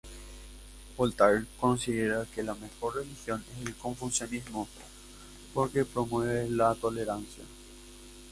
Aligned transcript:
Voltaire 0.97 1.45
considera 1.59 2.25
que 2.35 2.41
la 2.41 2.55
mejor 2.55 2.95
religión 2.95 3.45
es 3.59 3.67
el 3.67 3.75
Confucianismo, 3.75 4.67
porque 5.53 5.85
promueve 5.85 6.49
la 6.49 6.73
tolerancia. 6.73 7.43